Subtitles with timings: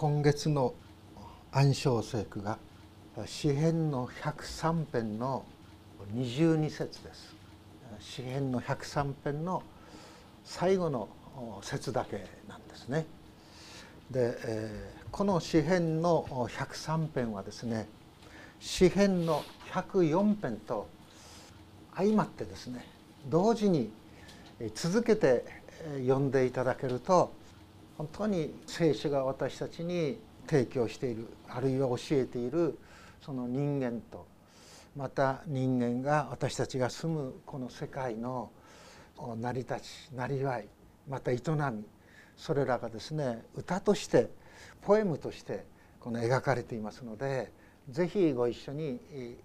[0.00, 0.74] 今月の
[1.50, 2.58] 暗唱聖句が
[3.26, 5.44] 詩編の103編の
[6.14, 7.34] 22節です。
[7.98, 9.60] 詩編の103編の
[10.44, 11.08] 最後の
[11.62, 13.06] 節だけなんですね。
[14.08, 17.88] で、えー、この詩編の103編はですね
[18.60, 19.42] 詩編の
[19.72, 20.86] 104編と
[21.96, 22.86] 相まってですね
[23.28, 23.90] 同時に
[24.76, 25.44] 続けて
[26.06, 27.32] 読んでいただけると
[27.98, 32.78] 本当に聖書が私たちに提供しているあるいは教えている
[33.20, 34.24] その人間と
[34.96, 38.50] また人間が私たちが住むこの世界の
[39.40, 40.68] 成り立ちなりわい
[41.08, 41.36] また営
[41.72, 41.84] み
[42.36, 44.30] それらがですね歌として
[44.82, 45.66] ポエムとして
[45.98, 47.50] この描かれていますので
[47.90, 49.00] ぜひご一緒に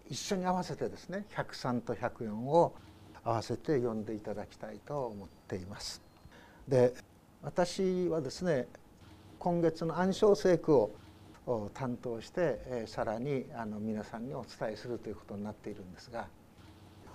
[0.09, 2.75] 一緒に合わせてですね103と104を
[3.23, 6.01] 合わせて読んでいただきたいと思っています。
[6.67, 6.93] で
[7.43, 8.67] 私はですね
[9.37, 10.91] 今月の暗唱聖句を
[11.73, 16.27] 担当して、えさらにあの皆さんにお伝えするということになっているんですが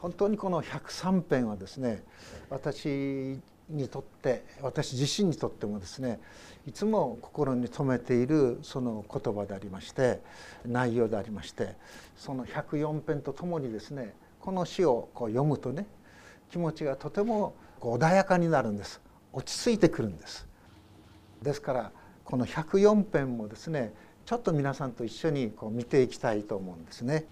[0.03, 2.05] 本当にこの103編はですね
[2.51, 3.39] 私
[3.71, 6.21] にとって私自身にとってもですね
[6.67, 10.21] いつも心に留めているその言葉でありまして
[10.67, 11.75] 内容でありまして
[12.19, 15.87] その104編とともにですねこの詩をこう読むとね
[16.51, 19.01] 気持ちがとても穏やかになるんです。
[19.33, 20.47] 落ち着いてくるんです。
[21.43, 21.93] ですから
[22.25, 23.95] この104編もですね
[24.27, 27.27] ちょっと皆さんと一緒にこう見ていきたいと思うんですね。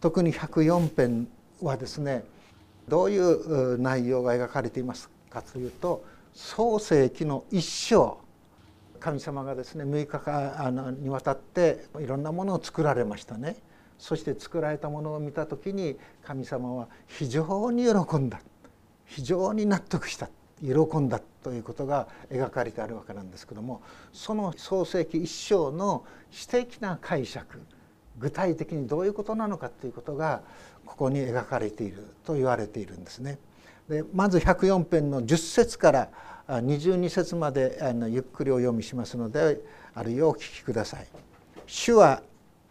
[0.00, 1.28] 特に104編
[1.62, 2.24] はですね
[2.88, 8.16] どういう内容が描かれていますかというと創世紀の一生
[9.00, 13.56] 神様がですね6日間にわたっていろんなものを作られましたね。
[13.98, 18.40] そして作られたものを見た時に神様は非常に喜んだ。
[19.06, 20.28] 非常に納得した。
[20.62, 27.60] 喜んだということが描かれてあるわけなんですけどもその創世記一章の詩的な解釈
[28.18, 30.42] 具体的にどういうことなのかということが
[30.86, 33.38] ここに描かれていると言われているんですね。
[33.88, 36.08] でまず104編の10節から
[36.48, 39.60] 22節まであのゆっくりお読みしますので
[39.94, 41.06] あるいはお聞きください。
[41.66, 42.22] 主は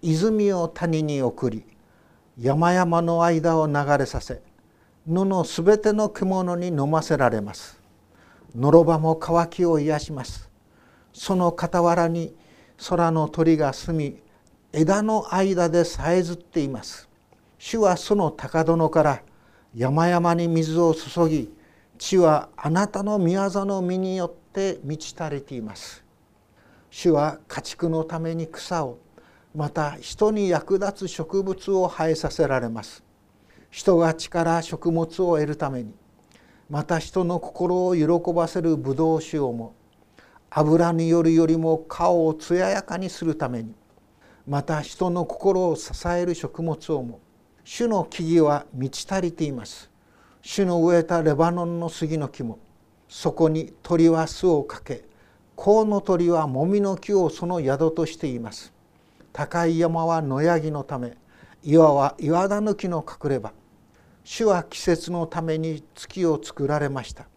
[0.01, 1.63] 泉を谷に送り
[2.39, 4.41] 山々の間を流れさせ
[5.07, 7.82] 野のすべての獣に飲ませられます。
[8.55, 10.49] のろばも渇きを癒します。
[11.11, 12.35] その傍らに
[12.89, 14.21] 空の鳥が住み
[14.71, 17.09] 枝の間でさえずっています。
[17.57, 19.21] 主はその高殿から
[19.75, 21.51] 山々に水を注ぎ
[21.97, 26.03] 地はあなたの御業の実によって満ち足りています。
[26.89, 28.99] 主は家畜のために草を
[29.55, 33.03] また人に役立つ植物を生えさせられます。
[33.71, 35.93] 人が力食物を得るために
[36.73, 39.75] また人の心を喜ばせるブドウ酒をも
[40.49, 43.75] 油によるよりも顔を艶やかにするために
[44.47, 47.19] また人の心を支える食物をも
[47.63, 49.91] 主の木々は満ち足りています。
[50.41, 52.57] 主の植えたレバノンの杉の木も
[53.07, 55.05] そこに鳥は巣をかけ
[55.55, 58.73] 甲の鳥はもみの木をその宿としています。
[59.31, 61.17] 高い山は野ヤギのため
[61.63, 63.53] 岩は岩田抜きの隠れ場。
[64.25, 67.27] 主は季節のために月を作られました。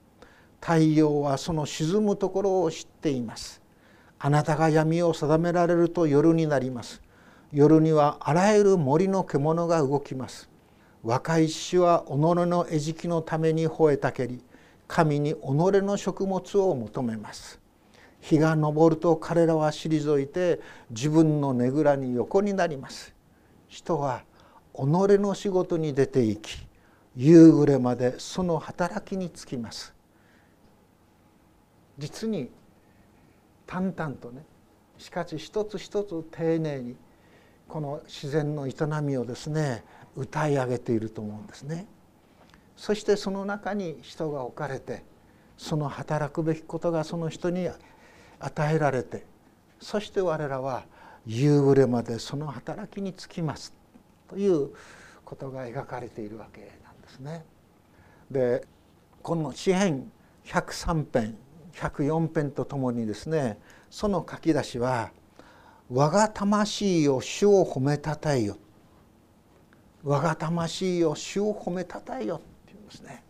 [0.60, 3.60] 太陽はその沈むところを知っています。
[4.20, 7.02] あなたが闇を定められると夜になります。
[7.52, 10.48] 夜にはあらゆる森の獣が動きます。
[11.02, 14.42] 若い獅は己の餌食のために吠えたけり
[14.86, 17.60] 神に己の食物を求めます。
[18.20, 20.60] 日が昇ると彼らは退いて
[20.90, 23.12] 自分のねぐらに横になります。
[23.66, 24.22] 人は
[24.72, 26.65] 己の仕事に出て行き
[27.16, 29.94] 夕暮れまでその働きにつきます
[31.98, 32.50] 実に
[33.66, 34.44] 淡々とね
[34.98, 36.96] しかし一つ一つ丁寧に
[37.68, 38.72] この自然の営
[39.02, 39.84] みをですね
[40.14, 41.86] 歌い上げていると思うんですね。
[42.76, 45.02] そしてその中に人が置かれて
[45.56, 47.68] その働くべきことがその人に
[48.38, 49.24] 与えられて
[49.80, 50.84] そして我らは
[51.26, 53.74] 夕暮れまでその働きにつきます
[54.28, 54.70] という
[55.24, 57.44] ことが描かれているわけなんですね。
[58.30, 58.66] で
[59.22, 60.10] この詩編
[60.44, 61.36] 103編
[61.72, 63.58] 104編とともにですね
[63.90, 65.10] その書き出しは
[65.90, 68.56] 「我が魂よ主を褒めたたえよ」
[70.04, 72.36] 「我が魂よ主を褒めたたえよ」
[72.66, 73.22] っていうんですね。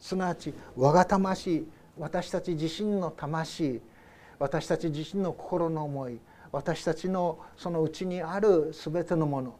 [0.00, 1.66] すなわち我が魂
[1.98, 3.80] 私たち自身の魂
[4.38, 6.20] 私たち自身の心の思い
[6.52, 9.54] 私たちのそのうちにある全てのもの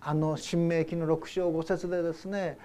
[0.00, 2.58] あの「新明記の六章五節でですね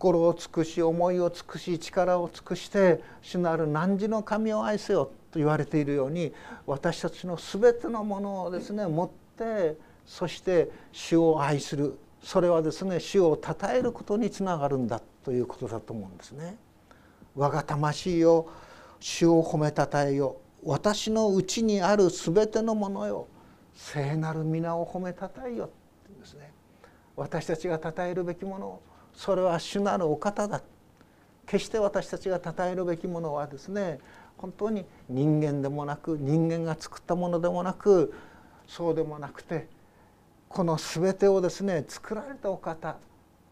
[0.00, 6.32] 心を尽くし思いを尽くし力を尽くして主なる汝の神を愛せよと言われているように
[6.66, 9.76] 私たちの全てのものをですね持って
[10.06, 16.56] そして主を愛するそれはですね主を称えることにつながるんだということだと思うんですね。
[17.36, 18.48] 我が魂よ
[19.00, 23.28] 主を褒めたたえよ私のうちにある全てのものよ
[23.74, 25.70] 聖なる皆を褒めたたえよ
[26.18, 26.52] ですね
[27.16, 28.80] 私たちが称えるべきもの
[29.20, 30.62] それは主なるお方だ
[31.44, 33.98] 決して私たちが称えるべきものはですね
[34.38, 38.14] 本当に人間でもなく人間が作ったものでもなく
[38.66, 39.68] そうでもなくて
[40.48, 42.96] この全てをですね作られたお方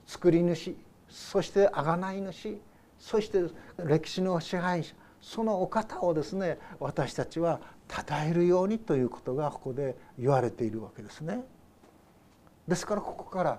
[0.06, 0.74] 作り主
[1.10, 2.56] そして贖い主
[2.98, 3.42] そして
[3.76, 7.60] 歴史の支配者そのお方をですね私たちは
[7.90, 11.42] 称えるようにということがここで言われているわけですね。
[12.66, 13.58] ですからここから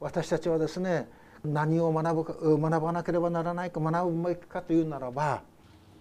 [0.00, 1.08] 私たちはですね
[1.44, 5.42] 何を学ぶか学ばなければならないか学ぶべきかというならば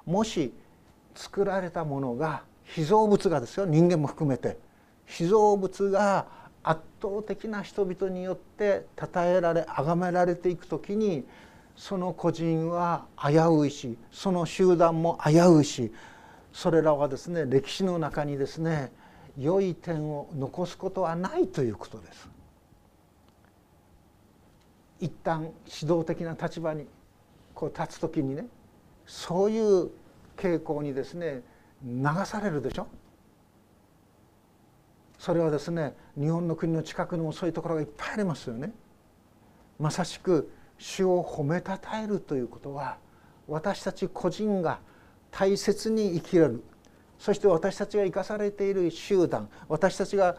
[0.05, 0.53] もし
[1.15, 4.57] 作られたものが被造物がですよ人間も含めて
[5.05, 6.27] 被造物が
[6.63, 11.25] 圧倒的な人々によって称えられ崇められていく時に
[11.75, 15.93] その個人は危ういしその集団も危ういし
[16.53, 18.91] それらはですね歴史の中にですね
[19.37, 22.29] 良い点を残すことはないということです。
[24.99, 26.87] 一旦指導的な立場に
[27.53, 28.47] こう立つ時にね
[29.05, 29.89] そういう
[30.37, 31.41] 傾向にですね
[31.85, 32.87] 流されるでしょ？
[35.17, 38.71] それはですね日本の国の近くにもそういうところがいっぱいありますよね。
[39.79, 42.97] まさしく主を褒めたたえるということは
[43.47, 44.79] 私たち個人が
[45.31, 46.63] 大切に生きれる
[47.19, 50.37] そして私たちが生かされている集団私たちが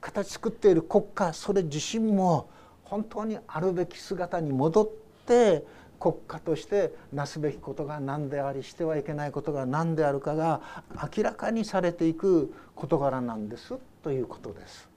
[0.00, 2.50] 形作っている国家それ自身も
[2.88, 4.90] 本当にあるべき姿に戻っ
[5.26, 5.64] て
[6.00, 10.60] 国家としてなすべきことが何でありしてはいけないことが何であるかが
[11.16, 14.88] 明らかにされていく事柄なんですということです。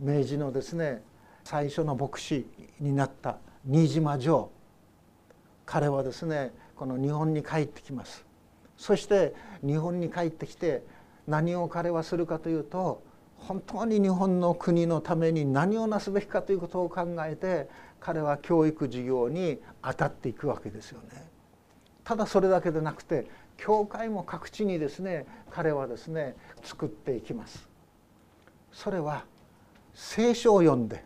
[0.00, 1.02] 明治のですね
[1.44, 2.46] 最初の牧師
[2.80, 4.50] になった新島城
[5.66, 8.24] 彼はですねこの日本に帰ってきます
[8.76, 9.34] そして
[9.64, 10.82] 日本に帰ってきて
[11.28, 13.02] 何を彼はするかというと
[13.46, 17.68] 本当に日本の国のために何をなすべきかということを考えて
[18.00, 21.26] 彼は教育事業に当たっていくわけですよね。
[22.04, 23.26] ただそれだけでなくて
[23.56, 27.68] 教会も各地にですね彼はですね作っていきます。
[28.72, 29.24] それは
[29.94, 31.04] 聖書を読んで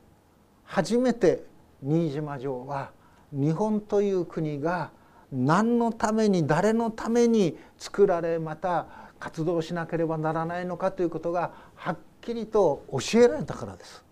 [0.65, 1.45] 初めて
[1.83, 2.91] 新島城は
[3.33, 4.91] 日本という国が
[5.33, 8.87] 何のために誰のために作られまた
[9.19, 14.05] 活動しなければならないのかということがはっきりと教えられたからです。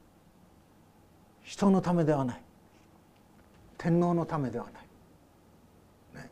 [1.42, 2.42] 人のためではない。
[3.78, 4.70] 天皇のためではな
[6.20, 6.30] い、ね、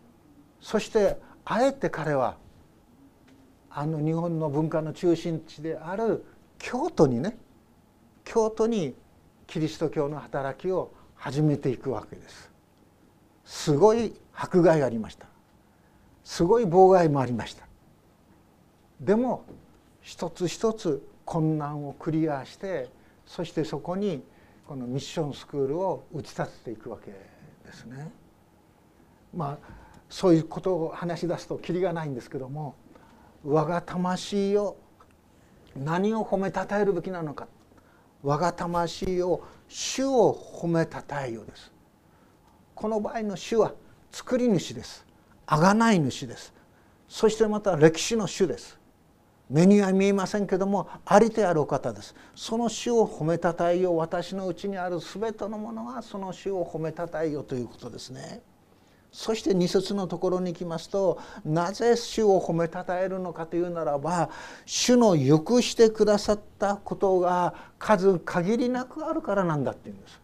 [0.60, 2.36] そしてあえて彼は
[3.70, 6.24] あの日本の文化の中心地である
[6.58, 7.36] 京都にね
[8.24, 8.94] 京都に
[9.46, 12.50] キリスト教の働きを始めていくわけです。
[13.44, 15.26] すごい迫害がありました。
[16.24, 17.66] すごい妨害もありました。
[19.00, 19.44] でも
[20.00, 22.88] 一つ一つ困難をクリアして
[23.26, 24.22] そしてそこに
[24.66, 28.10] このミッションスクールを打ち立てていくわけですね。
[29.34, 32.76] まあそういうことを話し出すときりがないんですけども
[33.44, 34.76] 我が魂を
[35.76, 37.48] 何を褒めたたえるべきなのか
[38.22, 41.72] 我が魂を主を褒めたたえようです。
[42.74, 43.74] この場合の主は
[44.10, 45.04] 作り主です。
[45.46, 46.54] 贖い主です。
[47.08, 48.78] そしてまた歴史の主です。
[49.50, 52.14] 目には見えませんけどもありてあるお方です。
[52.34, 58.40] その主を褒めたたえよう私のうちにある全てのものはその主を褒めたたえようということですね。
[59.12, 64.28] そして二節のところに行きますとなぜ主を褒めたたえるのかというならば
[64.66, 70.23] 主のよくしてくださったことが数限りなくあるからなんだっていうんです。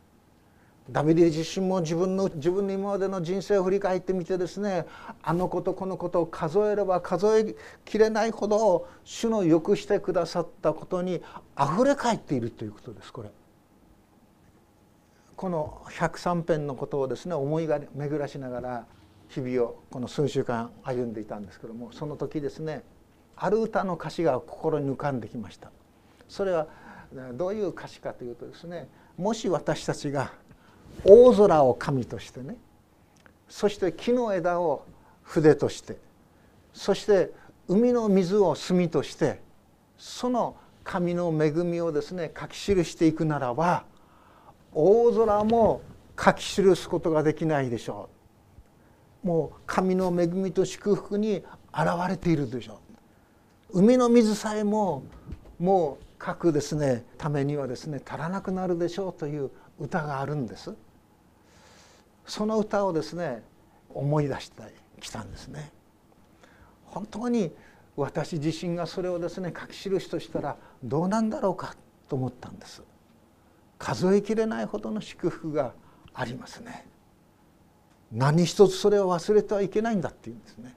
[0.92, 4.86] ダビデ自身も自分の自分の今までの人生を振り返ってみてですね
[5.22, 7.54] あのことこのことを数えれば数え
[7.84, 11.22] きれないほど主のよくしてくださったことに
[11.54, 13.30] あふれ返っているということですこれ。
[15.36, 18.86] この103編のことをですね思いが巡らしながら
[19.28, 22.82] 日々をこの数週間歩んでいたんですけどもその時ですね
[23.36, 25.70] ある歌の歌詞が心に浮かんできました。
[26.28, 26.66] それは
[27.34, 30.32] どういう歌詞かというとですねもし私たちが
[31.04, 32.56] 大空を神としてね。
[33.48, 34.84] そして木の枝を
[35.22, 35.96] 筆として。
[36.72, 37.32] そして
[37.68, 39.40] 海の水を墨として。
[39.96, 43.84] その神の恵みをですね書き記していくならば
[44.72, 45.82] 大空も
[46.18, 48.08] 書き記すことができないでしょ
[49.22, 49.26] う。
[49.26, 52.80] もう神の恵みと祝福に現れているでしょ
[53.72, 53.80] う。
[53.80, 55.02] 海の水さえも
[55.58, 60.74] もう各ですねためにはですね足らなくなるでしょうという歌があるんです。
[62.26, 63.42] その歌をですね
[63.92, 64.62] 思い出して
[65.00, 65.72] きたんですね。
[66.84, 67.52] 本当に
[67.96, 71.74] 私自身がそれをですね書き記としたらどうなんだろうか
[72.08, 72.82] と思ったんです。
[73.78, 75.72] 数えきれないほどの祝福が
[76.14, 76.86] ありますね。
[78.12, 80.74] 何一つそれを忘れてはいけないんだっていうんですね。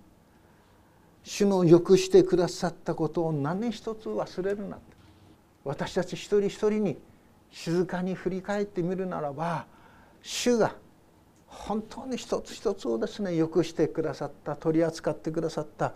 [1.23, 4.77] 主のよくしてくださったことを何一つ忘れるな
[5.63, 6.97] 私たち一人一人に
[7.49, 9.65] 静かに振り返ってみるならば
[10.21, 10.75] 主が
[11.53, 15.93] 本当に一つ一つをですねよくしてくださった取り扱ってくださった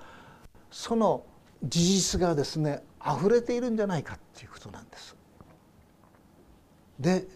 [0.71, 1.25] その
[1.63, 5.15] 事実がですね溢れているんじゃないかっていうことなんです。
[6.99, 7.27] で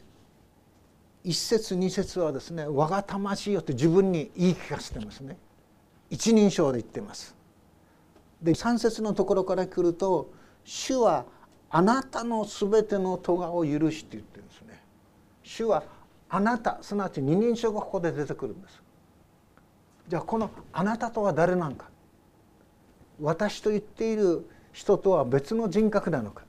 [1.23, 5.37] 一節二節はですね「我が魂よ」って自分に言い聞かせてますね
[6.09, 7.35] 一人称で言ってます。
[8.41, 10.31] で三節のところから来ると
[10.65, 11.25] 「主は
[11.69, 14.83] あなたのすべての咎を許し」って言ってるんですね。
[15.43, 15.83] 主は
[16.33, 18.81] あなたすなわち二人称がここで出てくるんです。
[20.07, 21.89] じゃあこの「あなた」とは誰なんか？
[23.19, 26.43] 私と言っている人とは別の人格なのか？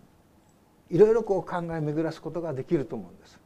[0.88, 3.40] いろいろこう考え巡らすことができると思うんです。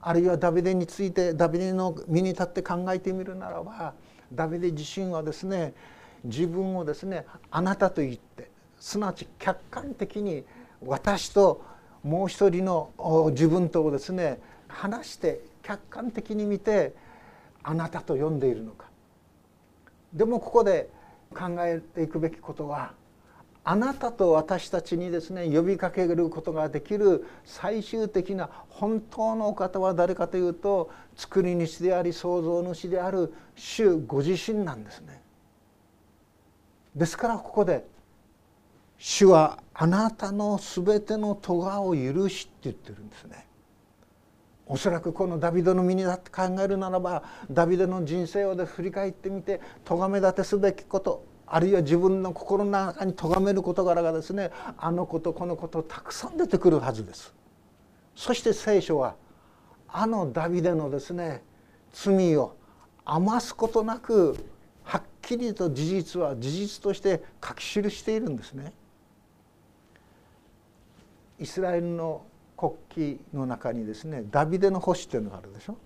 [0.00, 3.94] あるいはダビデについてダビデの身に立って考えてみるならば
[4.32, 5.74] ダビデ自身はですね
[6.24, 8.50] 自分をですねあなたと言って
[8.80, 10.44] すなわち客観的に
[10.84, 11.62] 私と
[12.02, 12.90] もう一人の
[13.30, 14.40] 自分とをですね
[14.72, 16.94] 話して客観的に見て
[17.62, 18.86] あなたと呼んでいるのか
[20.12, 20.88] でもここで
[21.34, 22.92] 考えていくべきことは
[23.64, 35.22] あなたと私たちにですね呼びかけることができる最終的な本当のお方は誰かというと作り主であり創造主である主ご自身なんですね。
[36.96, 37.86] ですからここで
[38.98, 43.46] 「主はあなたのすべての咎を許し」って言ってるんですね。
[44.72, 57.34] おそらくこのダビデの身にだって考えるならばダビデの人生をで振り返ってみて咎め立てすべきことあるいは自分の心の中に咎める事柄がですねあのことこのことたくさん出てくるはずです。
[58.16, 59.14] そして聖書は
[59.88, 61.42] あのダビデのですね
[61.92, 62.56] 罪を
[63.04, 64.38] 余すことなく
[64.84, 68.72] はっきりと事実は事実として書き記しているんですね。
[71.38, 72.24] イスラエルの
[72.62, 75.76] 国旗の中にですねダビデの星っていうのがあるでしょ。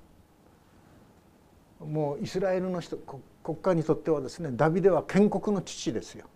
[1.83, 2.99] もうイスラエルの人
[3.43, 6.27] 国家にとってはですねダビデは建国の父ですよ。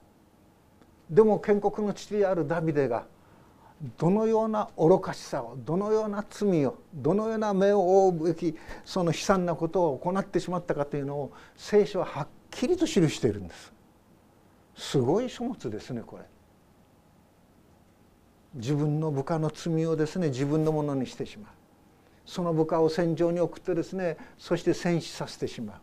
[1.10, 3.04] でも建国の父であるダビデが
[3.98, 13.72] どのような愚かしさをどのような罪をどのような目を覆うべきその悲惨なことを行ってしまったかというのを聖書ははっきりと記しているんです。
[14.76, 16.24] すごい書物ですねこれ。
[18.54, 21.50] 自分の部下の罪をですね自分のものにしてしまう。
[22.26, 25.76] その部下を戦場に送ってですねそして戦死させてしまう。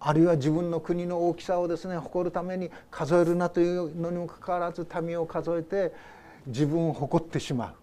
[0.00, 5.94] あるいは自分の国の大きさをですね誇るために数えるなというのにもかかわらず民を数えて
[6.46, 7.74] 自分を誇ってしまう。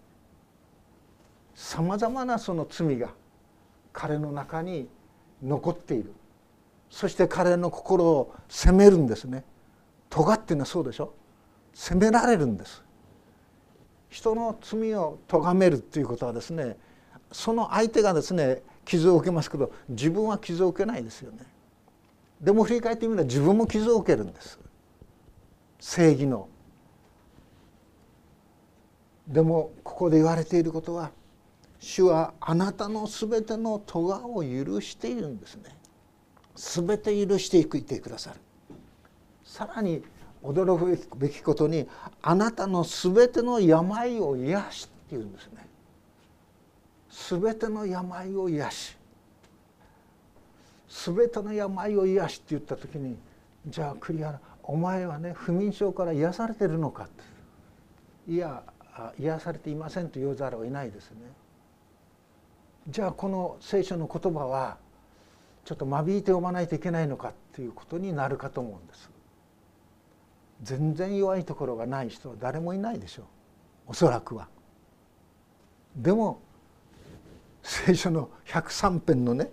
[1.55, 3.09] さまざまなその罪が
[3.91, 4.87] 彼の中に
[5.43, 6.13] 残っている。
[6.89, 9.43] そして彼の心を責めるんですね。
[10.09, 11.13] 尖っていうのはそうでしょ？
[11.73, 12.83] 責められるんです。
[14.11, 16.77] 人の罪を咎めるっていうことはですね
[17.31, 21.39] その相手がですね傷を受けますけど自分は傷を受けないですよね。
[22.41, 24.59] でも振り返ってみれば自分も傷を受けるんです。
[25.79, 26.49] 正義の。
[29.27, 31.11] でもここで言われていることは
[31.79, 35.77] 主はあなたのすべての咎を許しているんですね。
[36.55, 38.39] すべて許していてくださる。
[39.45, 40.03] さらに
[40.43, 41.87] 驚くべきことに
[42.21, 45.67] あなたのすべての病を癒しっていうんですね
[47.09, 48.97] すべての病を癒し
[50.91, 53.15] 全ての病を癒しって言った時に
[53.67, 57.07] じゃあ栗原お前はね不眠症から癒されてるのかっ
[58.27, 58.63] ていや
[59.17, 61.17] 癒されていませんと言わざるを得ないですね。
[62.87, 64.77] じゃあこの聖書の言葉は
[65.65, 69.10] ちょっと間引いて読まないといけないのかっていうことになるかと思うんです。
[70.63, 73.25] 全然弱いところがない人は誰もいないでしょう
[73.87, 74.47] おそらくは。
[75.95, 76.41] でも
[77.63, 79.51] 聖書の103編のね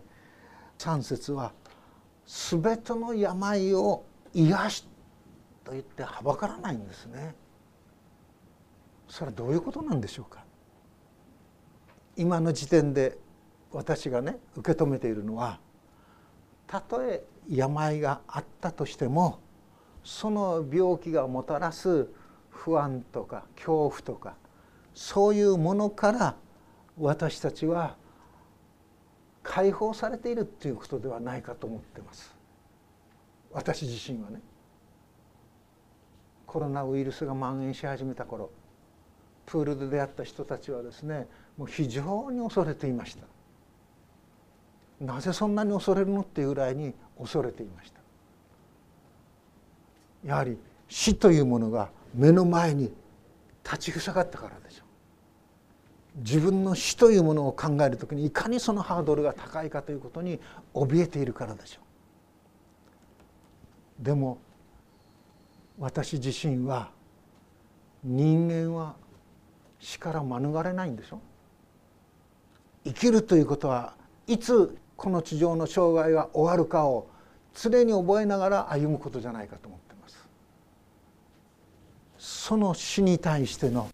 [0.79, 1.53] 3節は
[2.27, 4.89] 「全ての病を癒し」
[5.65, 7.35] と言ってはばからないんですね。
[9.09, 10.45] それはどういうことなんでしょうか
[12.17, 13.19] 今の時点で
[13.73, 15.61] 私がね受け止めているのは
[16.67, 19.41] たとえ病があったとしても
[20.09, 22.09] その病気がもたらす
[22.49, 24.37] 不安とか恐怖とか
[24.95, 26.35] そういうものから
[26.97, 27.95] 私たちは
[29.43, 32.35] 解放されているっていうことではないかと思ってます。
[33.53, 34.41] 私自身はね。
[36.47, 38.51] コロナウイルスが蔓延し始めた頃
[39.45, 43.27] プールで出会った人たちはですねもう非常に恐れていました。
[45.05, 47.98] なぜそんなに恐れるのっていうぐらいに恐れていました。
[50.25, 50.59] やはり
[50.89, 52.93] 死というものが目の前に
[53.65, 54.83] 立ちふさがったからでしょ
[56.17, 56.21] う。
[56.21, 60.41] 自分の死というものを考える時にいかにそのハードルが高いかということに
[60.75, 61.81] 怯えているからでしょ
[64.01, 64.05] う。
[64.05, 64.39] でも
[65.79, 66.91] 私自身は
[68.03, 68.97] 人間は
[69.79, 71.21] 死から免れないんでしょ
[72.85, 73.95] 生きるということは
[74.27, 77.09] いつこの地上の生涯が終わるかを
[77.55, 79.88] 常に覚えながら歩むことじゃないかと思って
[82.19, 83.89] その死に対しての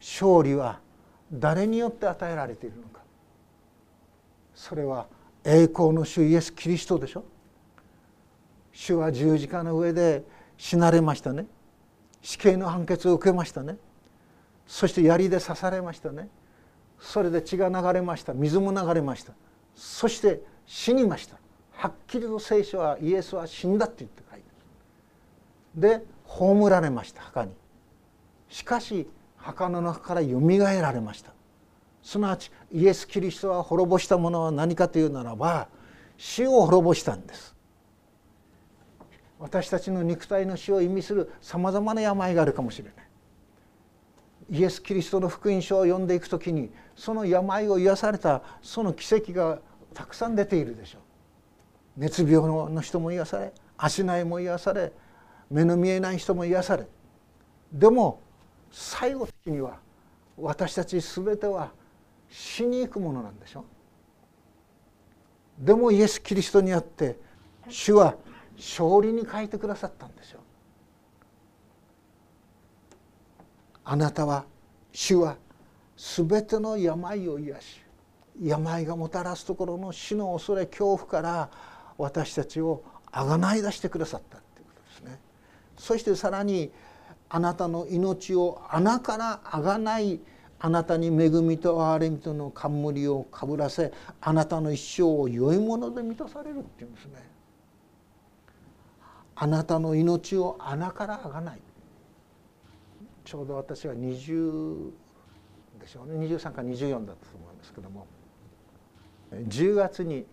[0.00, 0.80] 勝利は
[1.32, 3.00] 誰によって与えられているのか。
[4.54, 5.06] それは
[5.44, 7.24] 栄光の主イエス・キリストでしょ。
[8.72, 10.24] 主は十字架の上で
[10.56, 11.46] 死なれましたね。
[12.22, 13.76] 死刑の判決を受けましたね。
[14.66, 16.28] そして槍で刺されましたね。
[17.00, 18.34] それで血が流れました。
[18.34, 19.32] 水も流れました。
[19.74, 21.36] そして死にました。
[21.72, 27.52] はっきりと聖書はイエスは死んだって言って書いてで葬られました墓に。
[28.48, 31.32] しかし墓の中からよみがえられました。
[32.02, 35.68] すなわちイエス・キリストは滅ぼしたものは何かというならば
[36.16, 37.54] 死を滅ぼしたんです。
[39.38, 42.94] 私たちの肉体の死を意味するさまざまな病があるかもしれない。
[44.50, 49.60] イエス・キリストの福音書を読んでいく時にその病を癒されたその奇跡が
[49.92, 51.02] たくさん出ているでしょう。
[51.98, 54.92] 熱病の人も癒され足内も癒され
[55.50, 56.86] 目の見えない人も癒され。
[57.72, 58.20] でも
[58.70, 59.78] 最後的には
[60.36, 61.70] 私たち全ては
[62.30, 63.64] 死に行くものなんでしょ
[65.58, 67.18] でもイエス・キリストにあって
[67.68, 68.14] 主は
[68.56, 70.40] 勝利に書いてくださったんですよ
[73.84, 74.44] あなたは
[74.92, 75.36] 主は
[75.96, 77.80] 全ての病を癒し
[78.40, 81.50] 病がもたらすところの死の恐れ恐怖から
[81.96, 85.20] 私たちをあがない出してくださったということですね。
[85.76, 86.70] そしてさらに
[87.30, 90.20] あなたの命を穴からあがない
[90.60, 97.12] あなたに恵みと憐れみとの冠をかぶらせあなたの一生を良いもので満たされるっていうんですね。
[99.36, 101.60] あなたの命を穴からあがない。
[103.24, 104.90] ちょうど私は20
[105.80, 106.26] でしょうね。
[106.26, 108.06] 23か24だったと思うんですけども。
[109.30, 110.26] 10月に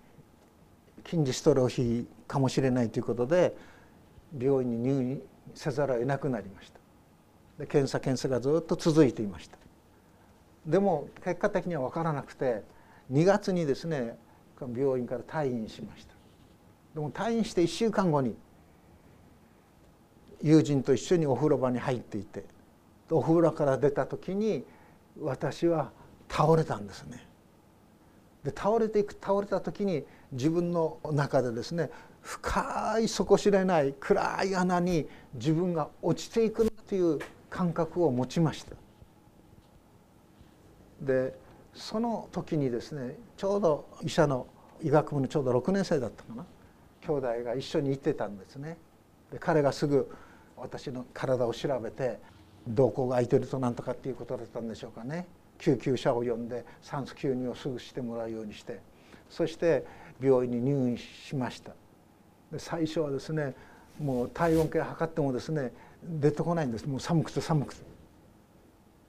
[1.05, 3.55] 筋ジストロフィーかもしれないということで
[4.39, 5.21] 病院に入院
[5.53, 6.84] せざるを得なくなりました。
[7.59, 9.57] で検査検査がずっと続いていました
[10.65, 12.63] でも結果的には分からなくて
[13.11, 14.17] 2月にですね
[14.59, 16.13] 病院から退院しました
[16.93, 18.35] でも退院して1週間後に
[20.41, 22.43] 友人と一緒にお風呂場に入っていて
[23.09, 24.63] お風呂から出た時に
[25.19, 25.91] 私は
[26.29, 27.25] 倒れたんですね。
[28.43, 31.89] で倒れていく倒れた時に自分の中でですね
[32.21, 37.19] 深い底知れない暗い穴に自分が落ちていくという
[37.55, 38.75] 感覚を持ちました。
[40.99, 41.33] で
[41.73, 44.47] その時にですねちょうど医者の
[44.83, 46.45] 医学部のちょうど6年生だったかな
[47.01, 48.75] 兄弟が一緒に行ってたんですね。
[49.31, 50.11] で彼がすぐ
[50.57, 52.19] 私の体を調べて
[52.67, 55.25] 瞳孔が開いてるとなんとかっていうことだったんでしょうかね
[55.57, 58.81] 救急車を呼んで酸素吸入をすぐしてもらうようにして
[59.29, 59.85] そして
[60.21, 61.71] 病院に入院しました
[62.51, 63.55] で最初はですね
[63.99, 65.71] もう体温計測ってもですね
[66.07, 67.81] 出てこないんですもう寒くて寒くて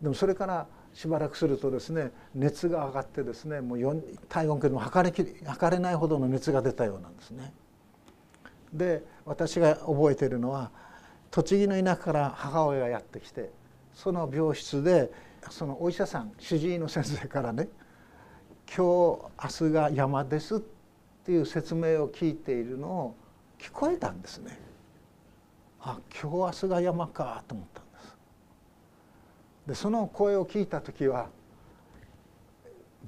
[0.01, 7.53] でもそれからしばらくするとですね熱が上がってですねもう体温計でも測れき測れないほどの熱が出たようなんですね。
[8.73, 10.71] で私が覚えているのは
[11.31, 13.51] 栃木の田舎から母親がやってきて
[13.95, 15.11] その病室で
[15.51, 17.69] そのお医者さん主治医の先生からね
[18.67, 20.61] 「今日明日が山です」っ
[21.25, 23.15] ていう説明を聞いているのを
[23.59, 24.66] 聞こえたんですね。
[25.81, 28.17] あ今日明日が山かと思ったんです。
[29.69, 31.29] でその声を聞いた時は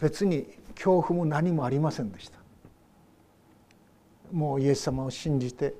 [0.00, 2.38] 別に恐怖も何もありませんでした。
[4.32, 5.74] もうイエス様を信じて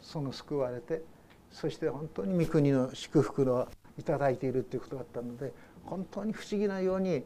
[0.00, 1.02] その救われて
[1.50, 5.52] そして本当に御国の祝福をいただいているということだったので
[5.84, 7.24] 本当に不思議なように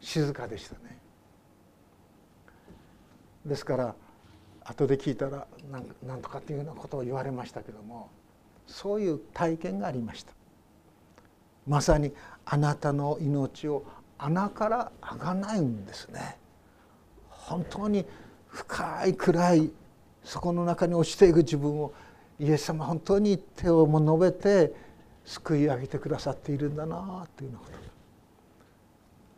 [0.00, 0.98] 静かでしたね。
[3.46, 3.94] ですから
[4.64, 5.46] 後で聞いたら
[6.02, 8.10] 何とかっていうようなことを言われましたけども
[8.66, 10.32] そういう体験がありました。
[11.66, 12.12] まさに
[12.44, 13.84] あなたの命を
[14.18, 16.38] 穴からあがないんですね。
[17.28, 18.04] 本当に
[18.48, 19.72] 深い暗い
[20.22, 21.92] そこの中に落ちていく自分を
[22.38, 24.74] イエス様本当に手をも述べて
[25.24, 27.84] 救い上げてくださっているんだなというようなこと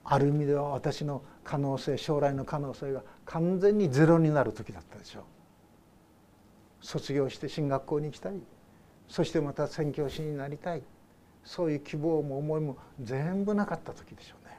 [0.09, 5.23] ある意味では私の可能性将来の可能性が完全にゼロになる時だったでしょう。
[6.81, 8.35] 卒業して進学校に行きたい。
[9.09, 10.83] そしてまた宣教師になりたい
[11.45, 14.59] そういう希望も思いも全部なかった時でしょうね。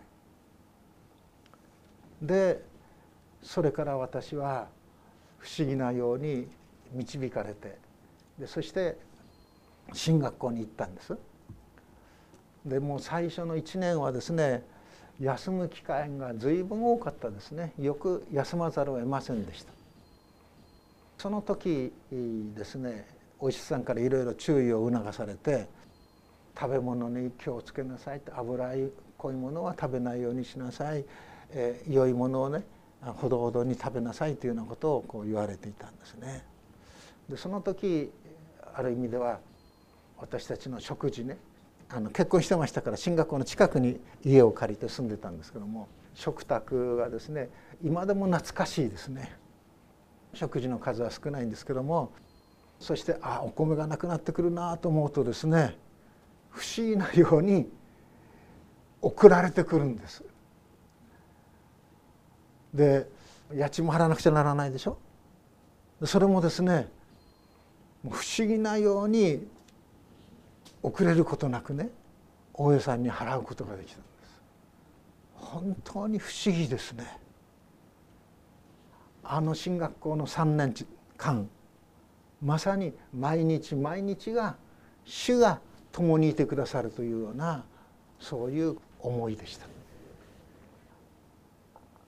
[2.21, 2.63] で
[3.43, 4.67] それから私は
[5.37, 6.47] 不思議なように
[6.93, 7.77] 導かれて
[8.39, 8.97] でそして
[9.93, 11.17] 進学校に行ったんです。
[12.65, 14.63] でもう最初の1年はですね
[15.19, 19.71] 休む機会が随分多かったですねよく休まざるを得ませんでした
[21.17, 23.07] その時ですね
[23.39, 25.67] お医者さんからいろいろ注意を促されて
[26.59, 28.73] 食べ物に気をつけなさい油
[29.17, 31.05] 濃いものは食べないようにしなさい、
[31.51, 32.63] えー、良いものをね
[33.01, 36.43] ほどほどに食べなさいというようなことをこう言われていたんですね。
[37.29, 38.11] でその時
[38.73, 39.39] ある意味では
[40.17, 41.37] 私たちの食事ね
[41.89, 47.49] あの結婚してましたから進学校の近くに家を借りて住んでたんですけども食卓がですね
[47.83, 49.35] 今でも懐かしいですね
[50.33, 52.11] 食事の数は少ないんですけども
[52.79, 55.75] そしてあお米がなくなってくるなと思うとですね
[56.49, 57.69] 不思議なように
[59.01, 60.23] 送られてくるんです。
[62.73, 63.07] で
[63.53, 64.97] 家賃も払わなくちゃならないでしょ？
[66.05, 66.87] それもですね
[68.03, 69.47] 不思議なように
[70.83, 71.89] 遅れることなくね
[72.53, 74.41] 大家さんに払うことができたんです。
[75.35, 77.19] 本当に不思議ですね。
[79.23, 80.73] あの進学校の3年
[81.17, 81.49] 間
[82.41, 84.55] まさに毎日毎日が
[85.05, 85.59] 主が
[85.91, 87.63] 共にいてくださるというような
[88.19, 89.67] そういう思いでした。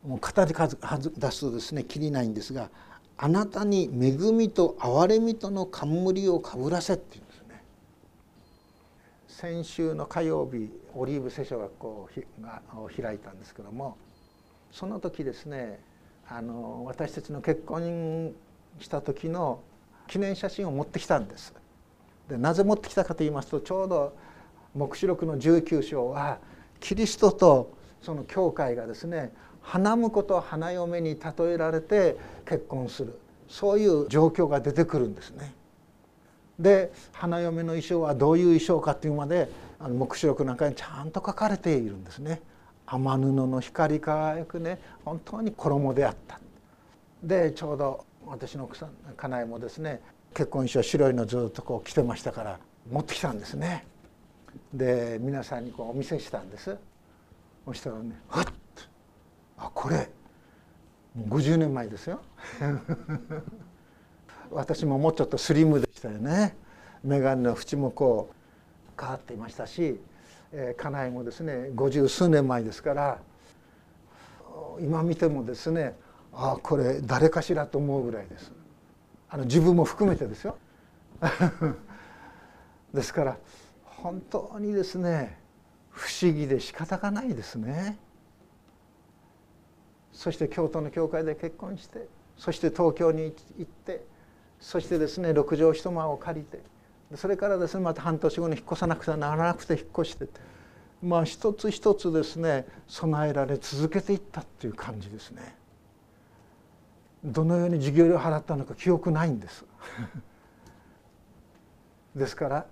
[0.05, 2.69] もう語り出すとですねきりないんですが
[3.17, 7.63] 「あなたに恵みと憐れみとの冠をかぶらせ」っていうんですね。
[9.27, 13.97] 先週の火曜日オリーブ聖書学校を開いたんですけども
[14.71, 15.83] その時ですね
[16.27, 18.33] あの私たちの結婚
[18.79, 19.61] した時の
[20.09, 21.53] 記念写真を持ってきたんです。
[22.27, 24.15] でなぜ持ってきたかと言いますとちょうど
[24.75, 26.39] 黙示録の19章は
[26.79, 35.53] キリストとその教会がですね花婿と花嫁に例えられて結婚するそういう状況が出てくるんですね。
[36.59, 42.41] で花嫁の衣装はどういう衣装かっていうまであの黙示録なんかにちゃんと書かれているんですね。
[42.85, 46.39] 天布の光り輝くね本当に衣であった。
[47.23, 50.01] でちょうど私の奥さん家内もですね
[50.33, 53.85] 結婚衣装白いのずっとこう着てましたから持ってきたんですね。
[54.73, 56.77] で皆さんにこうお見せしたんです。
[57.65, 58.45] そしたらね「はっ!」
[59.57, 60.09] あこれ
[61.17, 62.21] 50年前ですよ
[64.51, 66.55] 私ももうちょっとスリムでしたよね
[67.03, 69.99] 眼鏡の縁もこう変わっていましたし、
[70.51, 73.19] えー、家内もですね五十数年前ですから
[74.79, 75.95] 今見てもですね
[76.33, 78.51] あこれ誰かしらと思うぐらいです。
[79.29, 80.57] あの自分も含めてですよ。
[82.93, 83.37] ですから
[83.83, 85.37] 本当にですね
[85.89, 87.97] 不思議で仕方がないですね。
[90.11, 94.05] そして京都の教会で結婚してそして東京に行って
[94.59, 96.61] そしてですね六畳一間を借りて
[97.15, 100.27] それからですねまた半年後に引っ越さなくてはならなくて引っ越して
[101.01, 105.58] まあ一つ一つですね備えられ続けていったっていう感じですね。
[107.23, 109.65] どのように授業料を払ったのか記憶ないんです。
[112.15, 112.65] ですから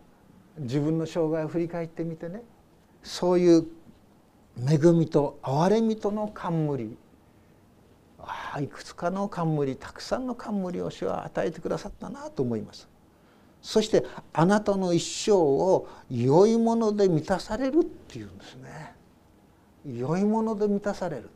[0.57, 2.41] 自分の生涯を振り返ってみてね
[3.03, 3.67] そういう
[4.67, 6.97] 恵みと憐れみとの冠
[8.19, 12.89] ああいくつかの冠たくさんの冠を主は与えてくださったなと思います。
[13.61, 18.95] そしてあなたの一生を良いもので満たされるっていうんですね。
[19.85, 21.29] 良いもので満たされる。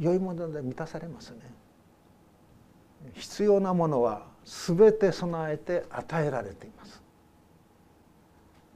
[0.00, 1.36] 良いもので満たされますね。
[3.14, 7.02] 必要なものは全て備えて与えられています。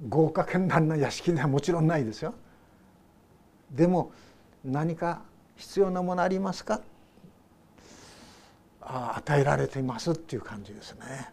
[0.08, 2.34] 豪華絢爛な屋敷ではもちろんないですよ。
[3.70, 4.12] でも
[4.64, 5.22] 何か
[5.56, 6.80] 必要なものありますか？
[8.82, 11.32] あ与えられていますっていう感じですね。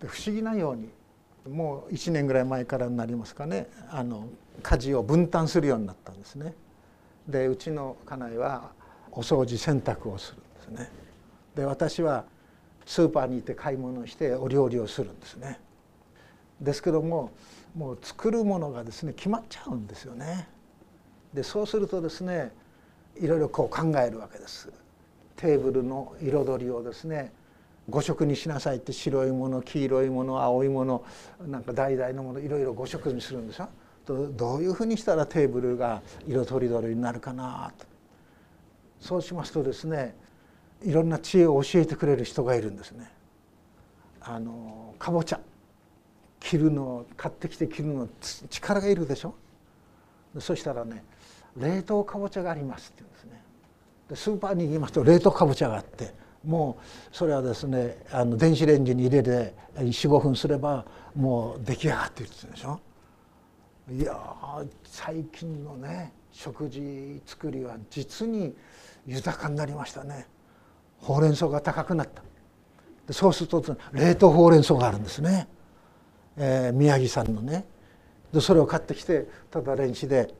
[0.00, 0.90] で不思議なように
[1.48, 3.68] もう1年ぐらい前からになりますかね。
[3.90, 4.28] あの
[4.62, 6.54] 家事を分担するようになったんですね。
[7.30, 8.70] でうちの家内は
[9.12, 10.90] お掃除洗濯をするんですね。
[11.54, 12.24] で私は
[12.86, 15.60] スーパーに行って買い物してお料理をするんですね。
[16.60, 17.30] ですけども
[17.74, 20.48] もう作るものがですね決まっちゃうんですよね。
[21.32, 22.52] でそうするとですね
[23.20, 24.70] いろいろこう考えるわけです。
[25.36, 27.32] テーブルの彩りをですね
[27.88, 31.04] 5色にしなさいって白いもの黄色いもの青いもの
[31.46, 33.68] なんか橙のものいろいろ5色にするんでしょ
[34.06, 37.86] どういうふうにしたらテーブルが色とりどりになるかなと。
[39.00, 40.14] そうしますとですね
[40.82, 43.10] いろんな知恵を教えてくれる人がいるんですね。
[44.20, 45.40] あのかぼちゃ。
[46.40, 48.08] 切るの買ってきて切るの
[48.48, 49.34] 力がいるでしょ。
[50.38, 51.04] そしたらね
[51.56, 53.42] 冷凍かぼちゃがありますって言うんですね。
[54.08, 62.80] でスーパーに行きますと冷凍かぼちゃがあってもうそれはですねあの電子レンジに入れて45分すればもう出来上がっているでしょ。
[63.90, 64.16] いや
[64.84, 68.54] 最近のね食事作りは実に
[69.04, 70.26] 豊かになりましたね
[70.98, 72.22] ほうれん草が高くなった
[73.12, 75.48] そうすると冷凍ほうれん草があるんですね、
[76.36, 77.64] えー、宮城さんのね
[78.32, 80.32] でそれを買ってきてただレンジで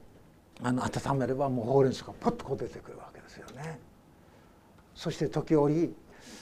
[0.62, 3.80] あの温めればもうほうれん草がポッとこう出てくるわけですよね。
[4.94, 5.94] そして時折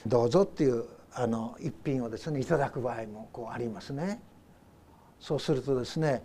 [0.06, 4.20] どうぞっていうあの一品をですねいただく場合もこうありますね。
[5.20, 6.22] そうするとですね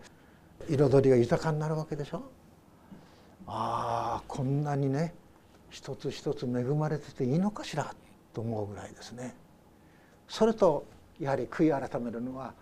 [0.69, 2.23] 彩りが豊かになるわけでしょ？
[3.47, 5.13] ああこんなにね
[5.69, 7.93] 一つ一つ恵まれてていいのかしら
[8.33, 9.35] と思うぐらいですね。
[10.27, 10.85] それと
[11.19, 12.53] やはり悔い改めるのは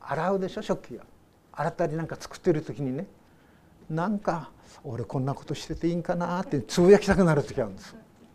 [0.00, 1.04] 洗うでしょ食器が。
[1.52, 3.06] 洗ったりなんか作ってる時にね
[3.88, 4.50] なんか
[4.82, 7.94] 俺こんなことしてていいんかなってつぶやきたくなる時あるんです。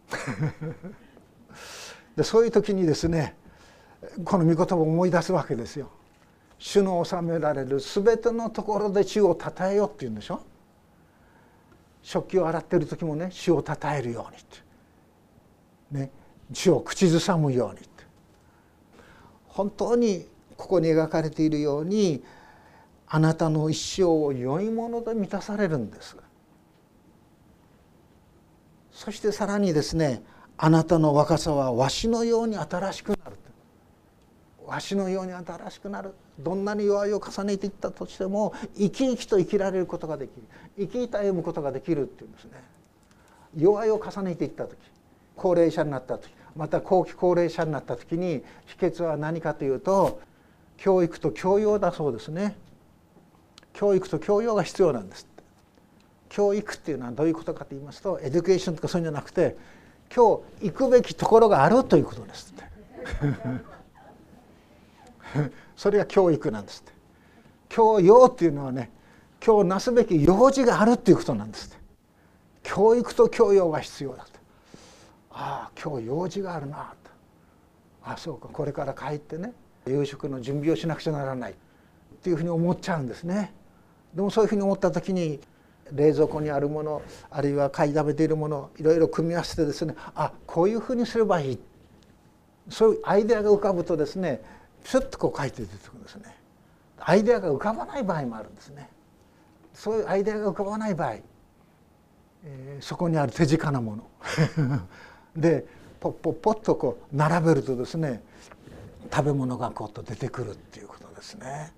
[2.15, 3.35] でそういう時にですね
[4.25, 5.89] この御言葉を思い出すわけですよ。
[6.59, 10.41] 主の治められる全てのところで主をたたえよって言うんでしょ？
[12.03, 14.57] 食器を洗ってる時もね主をたたえるようにって、
[15.91, 16.11] ね、
[16.53, 17.89] 主を口ずさむようにって。
[19.47, 22.23] 本当にここに描かれているように
[23.07, 26.15] あなたの一生を良いもので満たされるんです。
[28.91, 30.21] そしてさらにですね
[30.57, 33.18] あなたの若さはわしのように新しく
[34.69, 36.13] わしのように新しくなる。
[36.39, 40.43] どんなに弱いを重ねていったとしても生き生きと生きられることができる。
[40.77, 42.51] 生き生きと歩むことができるっていうんですね。
[43.57, 44.77] 弱いを重ねていった時
[45.35, 50.21] 高齢者になった時また後期高齢者になった時に秘訣は何かというと
[50.77, 52.55] 教育と教養だそうですね。
[53.73, 55.27] 教育と教養が必要なんです
[56.27, 59.55] 教育っていうのはどういうことかと言いますと education とかそういうんじゃなくて
[60.13, 62.53] 今日行くべきところがあるということです
[65.75, 66.99] それが教育なんですって。
[67.69, 68.91] 教養っていうのはね
[69.45, 71.77] 今日なすべき用事があるっていうことなんです
[72.63, 74.31] 教育と教養が必要だと
[75.31, 77.11] ああ今日用事があるなと
[78.03, 79.53] ああそうかこれから帰ってね
[79.87, 81.55] 夕食の準備をしなくちゃならないっ
[82.21, 83.53] ていうふうに思っちゃうんですね。
[84.13, 85.39] でもそういうふうに思った時に
[85.91, 91.59] 冷蔵庫にあるものあるいは買い食べているものいろいろ組み合わせてですねあこういうふうにすればいい。
[92.69, 94.41] そういうアイデアが浮かぶとですね
[94.83, 96.35] ピュッとこう書いて出てくるんですね。
[96.99, 98.89] アイデアが浮かばない場合もあるんですね。
[99.73, 101.15] そういうアイデアが浮かばない場合、
[102.43, 104.03] えー、そこにある手近なもの
[105.35, 105.65] で
[105.99, 108.23] ポッポッポッとこう並べるとですね
[109.11, 111.73] 食べ物がこうと出てくるっていうことですね。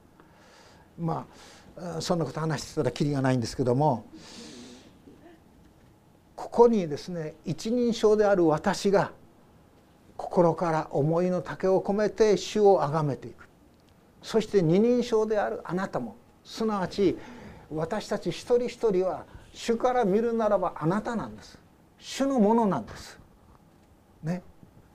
[0.98, 1.26] ま
[1.78, 4.06] あそんなこと話してたらきりがないんですけども
[6.36, 9.12] ここにですね一人称である私が
[10.22, 13.50] 心から思いの丈を込めて主を崇めていく。
[14.22, 17.18] そして二人称であるあなたもすなわち
[17.72, 21.58] 私たち一人一人は主から見るならばあなたなんです。
[21.98, 23.20] 主のものなんです。
[24.24, 24.44] ね、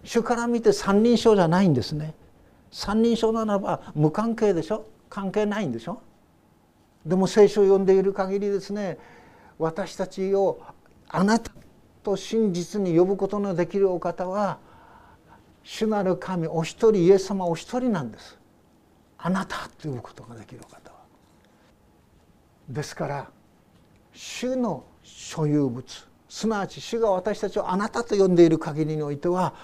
[0.05, 2.15] 主から見て三人称じゃないんですね。
[2.71, 4.87] 三人称ならば無関係でしょ？
[5.11, 6.01] 関係ないんでしょ？
[7.05, 8.99] でも聖書を読んでいる限りですね
[9.59, 10.61] 私たちを
[11.09, 11.51] あなた
[12.03, 14.59] と真実に呼ぶことのできるお方は
[15.69, 18.39] 主なる神お一人イエス様お一人なんです。
[19.19, 20.97] あなたと呼ぶことができる方は。
[22.69, 23.31] ですから
[24.13, 25.85] 主の所有物
[26.29, 29.55] すなわち主が私たちをあなたと呼んでいる限りにおいては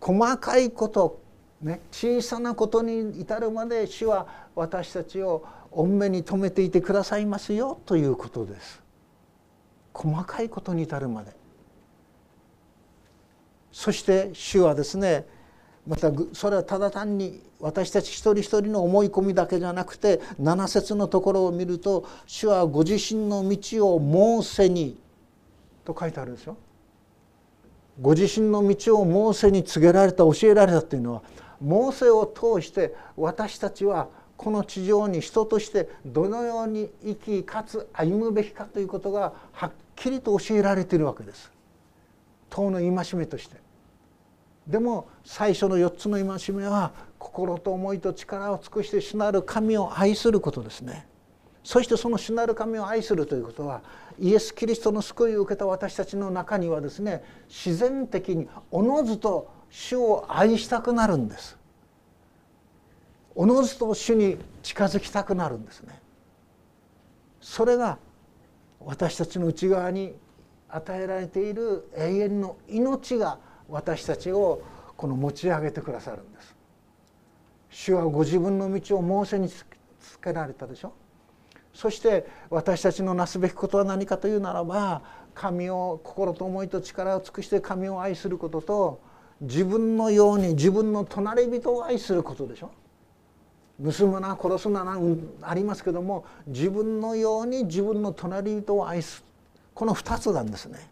[0.00, 1.20] 細かいこと
[1.60, 8.80] ね小さなことに至るまで主は私たちを御目に留めていてくださいますよということです。
[9.92, 11.36] 細かいことに至るまで。
[13.72, 15.26] そして主はですね
[15.88, 25.00] またそれはただ単に私たち一人一人の思い込みだけじゃなくて七節のところを見ると「主はご自身の道をモーセに」
[25.86, 26.56] と書いてあるんですよ。
[28.00, 31.22] ご自身の道をモーセに告げられた教えられたというのは
[31.60, 41.50] モーセを通して私たちはこの地上に人としてどのように生きかつ歩むべきかということがはっきりと教えられているわけです。
[42.50, 43.56] 党の戒めとして
[44.68, 51.06] でも最初の4つの戒めは心と思いと力を尽くして主なる神を愛することですね。
[51.64, 53.82] そしてその主なる神を愛するということは
[54.18, 61.56] イエス・キリストの救いを受けた私たちの中にはですね自然的におのずと主を愛したくなるんです。
[63.34, 66.00] おのずと主に近づきたくなるんですね。
[67.40, 67.98] それが
[68.80, 70.14] 私たちの内側に
[70.68, 74.62] 与えられている永遠の命が私たちを
[74.96, 76.56] この持ち上げてくださるんです。
[77.70, 79.64] 主はご自分の道をモーセにつ
[80.22, 80.92] けられたでしょ。
[81.74, 85.02] そして私たちのなすべきことは何かというならば
[85.34, 89.00] 神を心と思いと力を尽くして神を愛することと
[89.40, 92.70] 自分のように自分の隣人を愛することでしょ。
[93.80, 99.24] 盗むな殺すなな、うん、ありますけども自分のように自分の隣人を愛す。
[99.74, 100.90] この2つなんですね。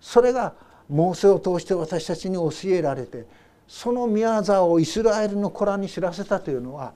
[0.00, 0.54] それが
[0.88, 3.26] モーセを通して私たちに教えられて
[3.66, 6.92] その宮沢をイスラエルの子らに知らせたというのは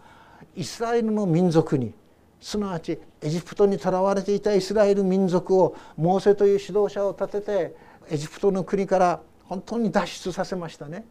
[0.54, 1.94] イスラエルの民族に
[2.40, 7.76] すなわちエジプトにとらわれていたイスラエル民族をモーセという指導者を立てて
[8.10, 11.04] エジプトの国から本当に脱出させましたね。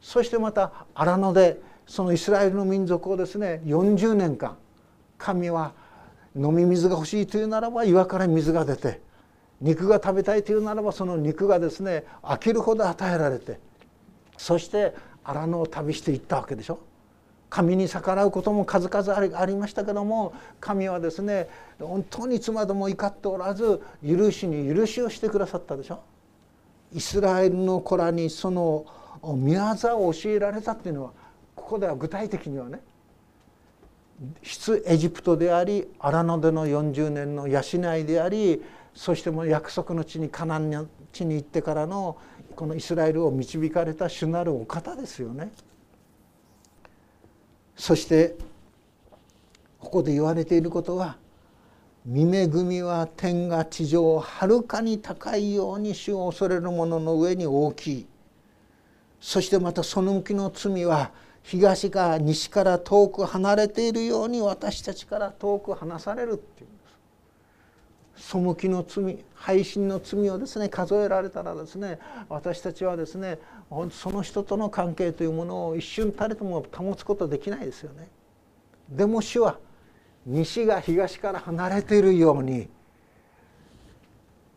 [0.00, 4.56] そしてまた荒野でそのイスラエルの民族をですね40年間
[5.18, 5.72] 神は
[6.34, 9.00] 飲み水が欲しいというならば岩から水が出て
[9.60, 13.58] 肉が食べたいというならばその肉がですね飽きるほど与えられて
[14.36, 16.78] そして荒野を旅していったわけでしょ。
[17.48, 26.00] 神に逆らうことも数々ありましたけども神はですね本当にいつまでも怒っておらず許しに許しをしてくださったでしょ。
[26.92, 28.84] イスラエルの子らにその
[29.22, 31.12] 宮沢を教えられたっていうのは
[31.54, 32.80] ここでは具体的にはね
[34.42, 37.60] 出エジプトであり荒野での40年の養
[37.96, 38.62] いであり
[38.96, 42.16] そしても約束の地にカナンの地に行ってからの
[42.56, 45.52] このイスラエルを導かれた主なるお方ですよね。
[47.76, 48.36] そして
[49.78, 51.18] ここで言われていることは
[52.06, 58.06] 「見恵みは天が地上をはるかに高いように主を恐れる者の上に大きい」
[59.20, 66.75] そしてまたその向きの罪は東か西から遠く離れているように私たちから遠く離されるっていう
[68.16, 71.98] 背きの罪背信の罪をですね数えられたらですね
[72.28, 73.38] 私たちはですね
[73.90, 78.08] その人との関係というものを一瞬たりとも保つことできないですよね。
[78.88, 79.58] でも主は
[80.24, 82.68] 西が東から離れているように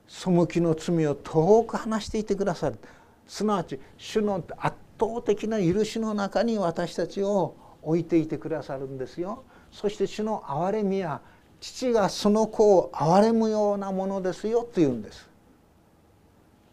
[0.08, 2.80] 背きの罪を遠く離していてくださる
[3.28, 9.43] すなわち主の圧倒的な許しの中に私たちを置いていてくださるんですよ。
[9.72, 11.22] そして主の憐れみや
[11.60, 15.30] 父がその子を憐れむようなものですよと言うんです。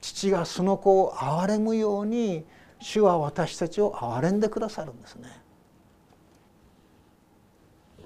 [0.00, 2.44] 父がその子を憐れむように
[2.78, 5.28] 主は私たちを憐れんでくださるんですね。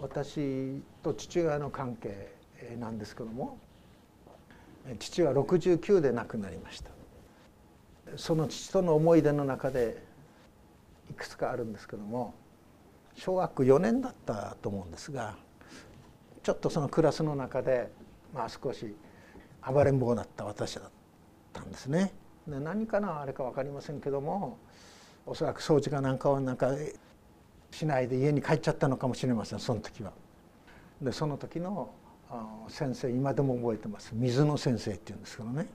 [0.01, 2.33] 私と父親の関係
[2.79, 3.59] なんですけども
[4.99, 6.91] 父は69で亡くなりました。
[8.17, 10.03] その父との思い出の中で
[11.11, 12.35] いくつかあるんですけども
[13.15, 15.37] 小学4年だったと思うんですが
[16.51, 17.93] ちょっとそのクラスの中で、
[18.35, 18.93] まあ、少し
[19.65, 20.85] 暴れん坊だった私だっ
[21.53, 22.13] たんですね。
[22.49, 24.59] で何かなあれか分かりませんけども
[25.27, 26.73] おそらく掃除かなんかをなんか
[27.71, 30.11] しないで家に帰っちゃったのかもしれませんその時は。
[31.01, 31.93] でその時の
[32.67, 35.69] 先生今でも覚えてます水野先生っていうんですけどね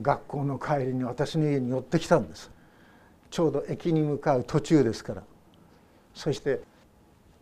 [0.00, 2.52] 学校の帰りに私の家に寄ってきたんです
[3.30, 5.24] ちょうど駅に向かう途中ですから
[6.14, 6.60] そして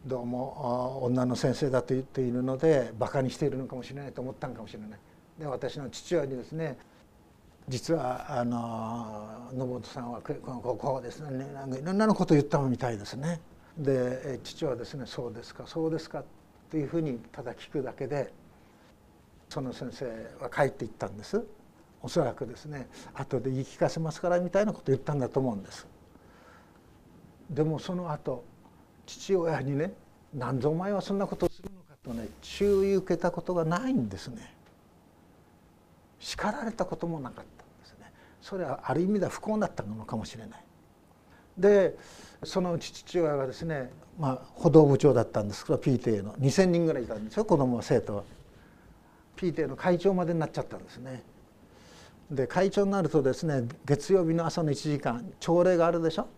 [0.07, 4.91] どうも女の先生だと言っているのでバカにしているのかもしれないと思ったのかもしれない。
[5.39, 6.79] で私の父親にですね
[7.69, 13.41] 実はあの信本さんはこうこうですねなんかいろんなのことを言ったみたいですね。
[13.77, 16.25] で父はですね「そうですかそうですか」
[16.71, 18.33] というふうにただ聞くだけで
[19.49, 20.07] その先生
[20.41, 21.45] は帰っていったんです。
[22.03, 25.87] おそらくですね後で言い聞かせますからみたいなことを言ったんだと思うんです。
[27.51, 28.45] でもその後
[29.11, 29.93] 父親にね
[30.33, 34.55] 「なんぞお前はそんなことをするのか」とね注意受けたことがないんですね。
[36.21, 38.13] 叱られたこともなかったんですね。
[38.41, 40.65] それはある意味では不幸だったのかもしれない。
[41.59, 41.97] で
[42.45, 48.23] そのうち父親がですね、まあ、歩道部長だったんですけど PTA の2,000人ぐらいいたんですよ子供は生徒は。
[49.37, 51.23] PTA の会長までになっちゃったんですね。
[52.31, 56.29] で会長になるとですね月曜日の朝の1時間朝礼があるでしょ？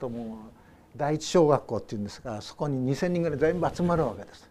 [0.00, 0.57] ともう
[0.98, 4.48] 第一小学校っていうんですがそこに2,000人ぐらい全部集まるわけです。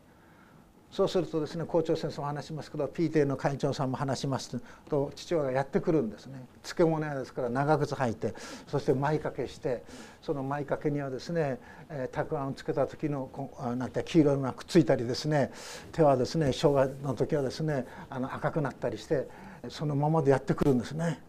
[0.89, 4.57] そうするとですね校長先生も話しますけど PTA の会長さんも話します
[4.89, 8.33] と父親がやってくるんですね漬物屋ですから長靴履いて
[8.67, 9.83] そして舞掛けして
[10.21, 13.29] その舞掛けにはですね、えー、たくあんをつけた時の
[13.77, 15.51] なんて黄色いのがくっついたりですね
[15.91, 19.27] 手はですね生姜の時はですねあの赤くなったりして
[19.67, 21.19] そのままでやってくるんですね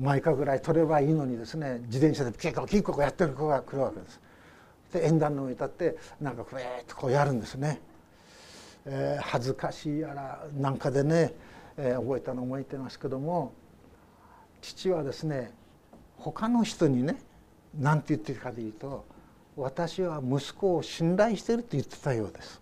[0.00, 4.20] 舞かぐらい取ればいいのにですね自転車でピコピコやってる子が来るわけです。
[4.92, 7.80] で縁談の上に立ってなんかふえっとこうやるんですね。
[8.84, 11.34] えー、恥ずかしいやらなんかでね、
[11.76, 13.52] えー、覚えたのを覚えてますけども
[14.60, 15.52] 父はですね
[16.16, 17.16] 他の人にね
[17.78, 19.04] 何て言ってるかというと
[19.56, 22.60] 私は息子を信頼してるって言ってたようです。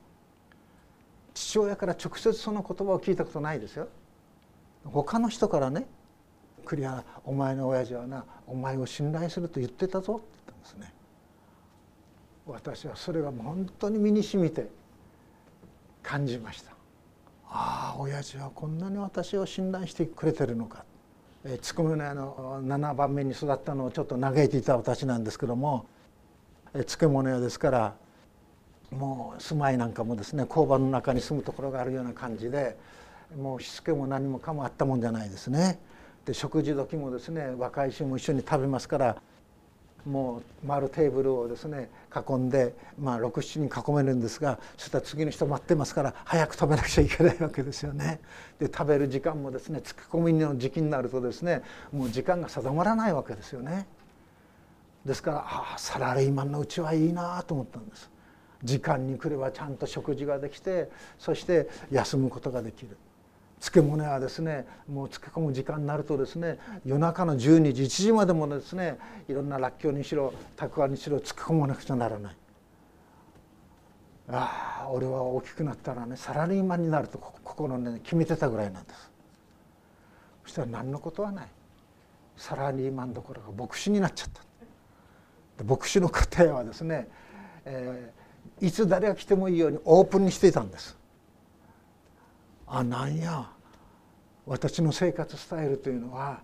[1.34, 3.88] 父親から直接その言葉を聞いたことないですよ。
[4.84, 5.86] 他の人からね
[6.66, 10.99] 「栗原お前の親父はなお前を信頼すると言ってたぞ」って言ったんですね。
[12.46, 14.68] 私はそれが本当に身にしみて
[16.02, 16.72] 感じました
[17.48, 20.84] ああ親父はこんなに私を信頼してくれてるのか
[21.62, 25.86] つくめの屋の7番目に育ったのをちょっと嘆いていた私なんですけども
[26.72, 27.94] 漬物屋ですから
[28.90, 32.76] もう住まいなんかもですね工場の中に住むところがあるような感じで
[33.36, 35.78] もうしつけも何もかもあったもんじゃないですね。
[36.26, 39.16] で食事時もですね若い衆も一緒に食べますから
[40.06, 48.20] もう丸テーブルをですね囲んで、まあ、67人囲めるんですがそしたら次の人待ってますから早く食べなくちゃいけないわけですよね。
[48.58, 53.86] で食べる時間もですね突き込みの時期になるとですねもう時間が定まらないわけですよね。
[55.04, 58.10] ですからああサラリーマンのうちはいいなと思ったんです。
[58.62, 62.96] 時間に来ればちゃんと食事ができてそして休むことができる。
[63.60, 68.98] 漬物はですねもう漬け込む時間になるとですね夜中の12時1時までもですね
[69.28, 72.36] いろんならっきょうにしろたくあんにしろ漬け込まなくちゃならない。
[74.32, 79.10] ああ俺は大きくなったらねサラリーマンになると心ね決めてたぐらいなんです。
[80.44, 81.48] そしたら何のことはない。
[82.36, 84.28] サラリーマンどころか牧師になっちゃっ
[85.58, 85.64] た。
[85.64, 87.08] 牧師の家庭はですね、
[87.66, 90.96] えー、いつ誰が来てもいいようにオープンにしていたんです。
[92.70, 93.50] あなんや
[94.46, 96.40] 私の生活スタイルというのは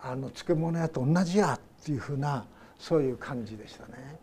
[0.00, 2.46] あの漬物屋と同じやっていうふうな
[2.78, 4.18] そういう感じでしたね。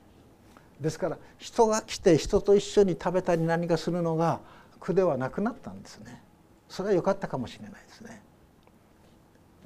[0.79, 4.39] ですから人が来て人と一緒に食べたり何かするのが
[4.79, 6.21] 苦ではなくなったんですね。
[6.69, 8.21] それは良かったかもしれないですね。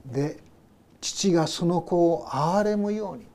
[0.06, 0.40] で
[1.02, 3.28] 父がその子を憐れむように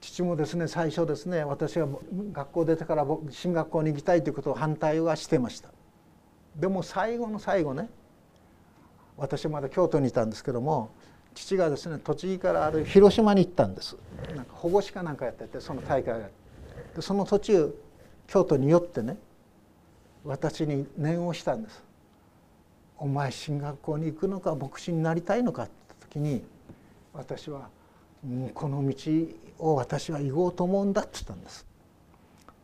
[0.00, 1.86] 父もですね最初ですね私は
[2.32, 5.68] 学校出てから進学校に行きたいということを反対はしてました。
[6.58, 7.88] でも最後の最後ね
[9.16, 10.90] 私まだ京都にいたんですけども
[11.34, 13.96] 父がですね栃木からある広島に行ったんです。
[14.34, 16.28] なんか保護司かなんかやっててその大会が。
[16.96, 17.74] でその途中
[18.26, 19.16] 京都に寄ってね
[20.24, 21.82] 私に念をしたんです
[22.98, 26.42] 「お前進学校に行くのか牧師になりたいのか」って時に
[27.12, 27.68] 私は
[28.24, 28.94] 「うんこの道
[29.58, 31.66] を私は行こうと思うんだ」って言ったんです。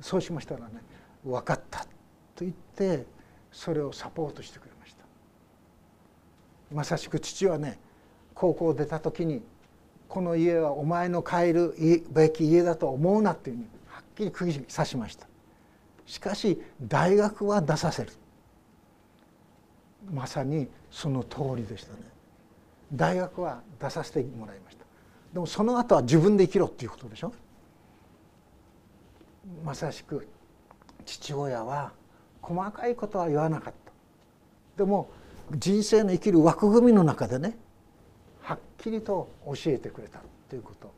[0.01, 0.83] そうしましたらね
[1.25, 1.85] 「分かった」
[2.35, 3.07] と言って
[3.55, 5.05] それをサポートしてくれました。
[6.75, 7.79] まさしく父はね
[8.35, 9.43] 高校出た時に
[10.09, 11.75] この家はお前の帰る
[12.11, 15.29] べき家だと思うなっていうふうにはっきり釘刺しました。
[16.05, 18.11] しかし大学は出させる。
[20.13, 22.01] まさにその通りでしたね。
[22.93, 24.85] 大学は出させてもらいました。
[25.33, 27.33] でもその後は自分で生きろっていうことでしょ。
[29.65, 30.27] まさしく
[31.05, 31.93] 父親は
[32.47, 33.75] 細かいことは言わなかっ
[34.77, 34.85] た。
[34.85, 35.09] でも
[35.53, 37.57] 人生の生きる枠組みの中でね
[38.43, 40.21] はっきりと教えてくれた
[40.51, 40.93] ということ。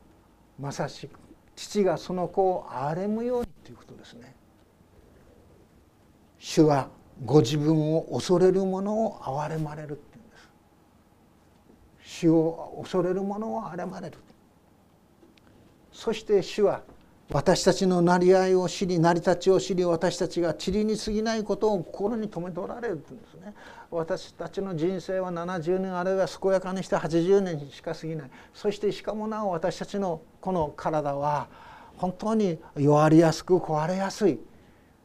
[0.59, 1.19] まさしく
[1.55, 4.35] 父がその子を憐れむようにということですね。
[6.39, 6.89] 主は
[7.25, 10.49] ご自分を恐れる者を憐れまれるっていうんです。
[12.01, 14.17] 主を恐れる者を憐れまれる。
[15.91, 16.83] そして主は
[17.29, 23.53] 私たちの成り合いを知り成り立ちを知り私たちが塵に過ぎないことを心に留めておられるんですね。
[23.91, 28.31] 私たちの人生は70年あるいは健やかにして80年にしか過ぎない。
[28.53, 31.49] そしてしかもなお私たちのこの体は
[31.97, 34.39] 本当に弱りやすく壊れやすい。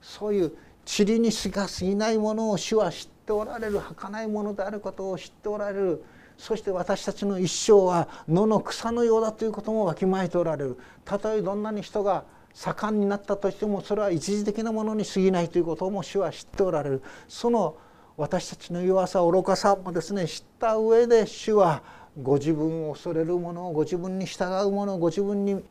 [0.00, 0.52] そういう
[0.86, 6.04] 塵にしか過ぎないものを主は知っておられる儚いものであることを知っておられる。
[6.36, 10.78] そして私たちの一生は野の草のようだということもわきまえておられる。
[11.04, 12.24] たとえどんなに人が
[12.54, 17.02] 盛んになったとしてもそれは一時的なものに過ぎないということも主は知っておられる。
[17.28, 17.76] その
[18.16, 21.82] 私たちの弱さ愚かさもですね知った上で主は
[22.22, 25.64] ご自分を恐れるものご自分に従うものご自分に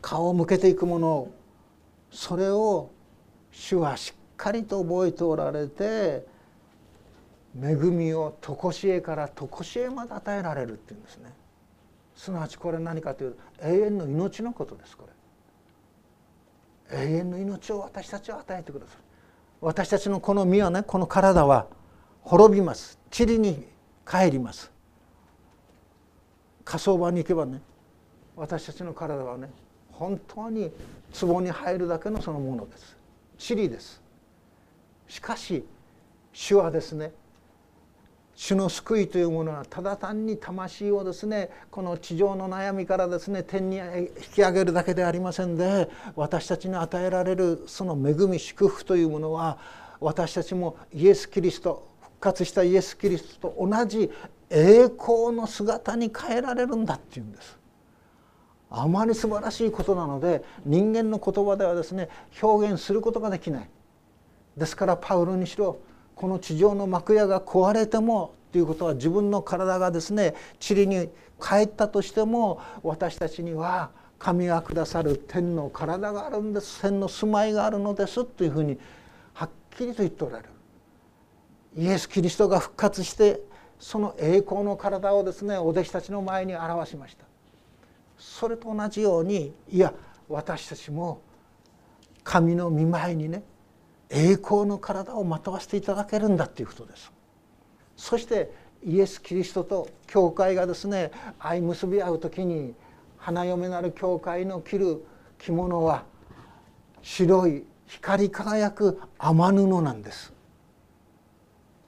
[0.00, 1.28] 顔を向けていくもの。
[2.10, 2.90] それを
[3.50, 6.24] 主はしっかりと覚えておられて
[7.56, 11.32] 恵みを常しえから常しえまで与えられるっていうんですね。
[12.14, 15.08] すなわちこれ何かというと永遠の命のことですこ
[16.90, 17.04] れ。
[17.04, 19.00] 永遠の命を私たちは与えてくださる
[19.60, 21.66] 私たちのこの身はねこの体は
[22.22, 22.98] 滅びます。
[23.16, 23.66] 塵に
[24.06, 24.70] 帰ります。
[26.64, 27.60] 火葬場に行けばね
[28.36, 29.50] 私たちの体はね
[29.92, 30.70] 本当に
[31.18, 32.96] 壺に入るだけのそのものです。
[33.50, 34.02] 塵です。
[35.08, 35.64] しかし
[36.32, 37.12] 主はですね
[38.40, 49.58] 主の救いというものはただ単に魂をですねこの地上の悩みからですね天に引き上げるだけではありませんで私たちに与えられるその恵み祝福というものは
[49.98, 54.08] 私たちもイエス・キリスト復活したイエス・キリストと同じ
[54.50, 57.58] 栄光の姿に変えられるんだっていうんです。
[58.70, 62.08] あまり素晴らしいことなので人間の言葉ではですね
[62.40, 63.68] 表現することができない。
[64.56, 65.78] ですからパウロにしろ
[66.18, 70.34] この地上の幕屋が壊れてもということは自分の体がですね
[70.68, 71.10] 塵に
[71.40, 76.80] 帰ったとしても私たちには神がくださる天の体があるんです。
[76.82, 78.76] 天の住まいがあるのですというふうに
[79.32, 80.48] はっきりと言っておられる。
[81.76, 83.40] イエス・キリストが復活して
[83.78, 87.24] その栄光の体をですねお弟子たちの前に表しました。
[88.18, 89.94] それと同じようにいや
[90.28, 91.20] 私たちも
[92.24, 93.44] 神の見舞いにね
[94.10, 97.12] 栄光の体をまとわせていただけるんだっていうことです。
[97.96, 98.50] そして
[98.84, 102.74] イエス・キリストと教会がですね相結び合う時に
[103.16, 105.04] 花嫁なる教会の着る
[105.38, 106.04] 着物は
[107.02, 110.32] 白い光り輝く天布なんです。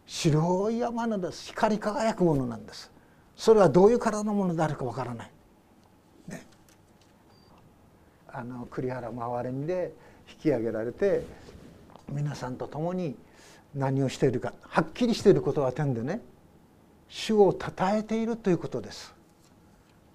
[0.07, 1.47] 白い天布です。
[1.47, 2.91] 光り輝くものなんです。
[3.37, 5.31] それはどういう体のものであるかわからない、
[6.29, 6.47] ね、
[8.29, 9.95] あの栗原周りで
[10.29, 11.25] 引き上げられて
[12.11, 13.17] 皆さんと共に
[13.75, 16.21] 何をしているかはっきりしていることは点でね
[17.09, 19.15] 主をたたえているということです。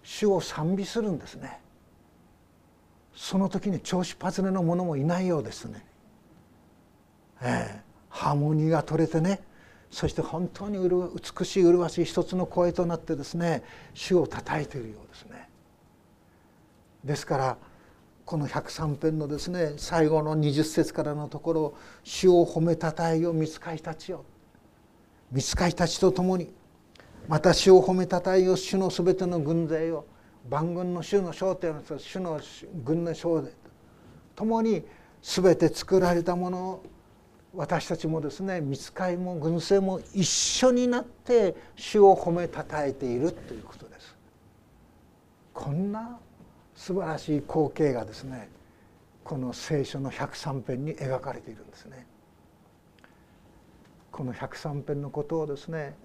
[0.04, 1.60] 主を賛美するんですね。
[3.16, 5.86] その時に調子パズネの者もいないようですね、
[7.42, 9.42] ええ、ハーモニーが取れてね
[9.90, 15.50] そして本当に美しい麗しい一つの声となってですね主をたたえているようですね。
[17.06, 17.58] ですから
[18.26, 21.74] この103編のですね最後の20節からのところ
[22.04, 24.26] 「主を褒めたたえよ見つかいたちよ」
[25.32, 26.52] 「見つかいたちと共に
[27.28, 30.06] また主を褒めたたえよ主のすべての軍勢よ。
[30.50, 32.40] 万軍の主の焦点の主の
[32.84, 33.52] 軍の将で
[34.36, 34.84] 共に
[35.24, 36.84] 全て作られたものを
[37.56, 44.16] 私たちもですね見つかいも軍勢も一緒になって主を褒めたたえているということです。
[45.54, 46.20] こんな
[46.76, 48.50] 素晴らしい光景がですね
[49.24, 52.06] この聖書の103編に描かれているんですね。
[54.12, 55.96] この103編のことをですね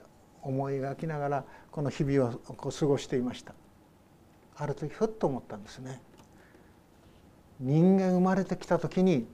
[0.42, 3.54] 思い描きながらこの日々をこう過ごしていました。
[4.56, 6.00] ある時ふっと思ったんですね。
[7.60, 9.26] 人間生まれてきた時に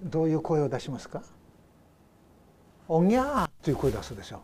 [0.00, 1.22] どういう声を出しますか？
[2.88, 4.42] おぎゃーという声出すでしょ。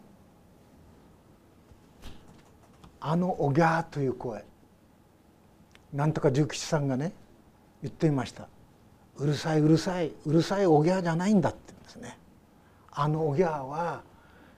[3.00, 4.44] あのおぎゃーという声。
[5.92, 7.12] なんとか重吉さんがね
[7.82, 8.48] 言っていました。
[9.18, 12.18] うるさいうるさいうるさいおぎゃーじゃないんだって言うんですね。
[12.90, 14.02] あのおぎゃーは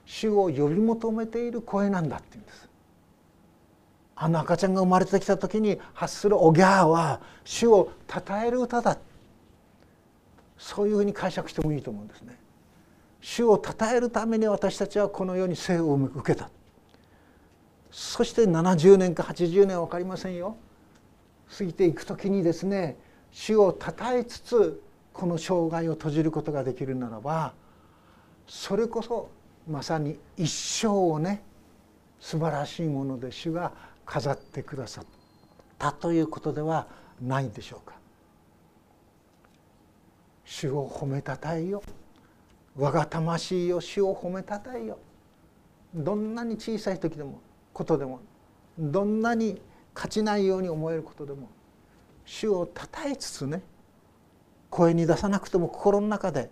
[0.05, 2.69] 主を呼び求めている声なんだって言うんです。
[4.15, 8.97] あの赤ちゃんが生まれてきた時に発するおぎゃーは主を称える歌だ。
[10.57, 12.37] そういうふうに解釈してもいいと思うんですね。
[13.21, 16.49] 主を称えるために私たちはこの世に生を受けた。
[17.91, 20.57] そして70年か80年は分かりませんよ。
[21.57, 22.97] 過ぎていく時にですね
[23.31, 24.83] 主をたたえつつ
[25.13, 27.53] この生涯を閉じることができるならば
[28.47, 29.29] それこそ
[29.67, 31.43] まさに一生をね
[32.19, 33.71] 素晴らしいもので主が
[34.05, 35.05] 飾ってくださっ
[35.77, 36.87] たということでは
[37.21, 37.95] ないんでしょうか。
[40.49, 41.83] 主を褒めたたえよ
[42.75, 44.97] 我が魂よ主を褒めたたえよ
[45.93, 47.39] どんなに小さい時でも
[47.71, 48.19] ことでも
[48.79, 49.61] どんなに
[49.99, 51.49] 勝ちないように思えることでも
[52.23, 53.61] 主をたたえつつね
[54.69, 56.49] 声に出さなくても心の中で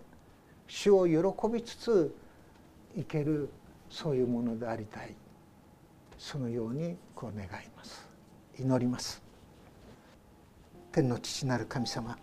[0.66, 2.14] 主を喜びつつ
[2.94, 3.48] 生ける
[3.88, 5.14] そういうものでありたい。
[6.18, 8.06] そのようにこう願います。
[8.58, 9.22] 祈ります。
[10.92, 12.18] 天の父なる神様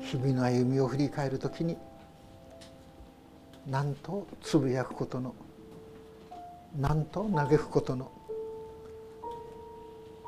[0.00, 1.76] 日々の歩みを振り返る時に
[3.64, 5.36] なんとつぶやくことの
[6.80, 8.10] なんと嘆くことの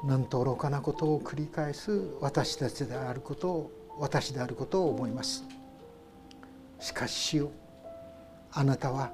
[0.07, 5.45] なんと愚かなことを繰り返す私たちであることを私であることを思います。
[6.79, 7.51] しかし主よ
[8.53, 9.11] あなたは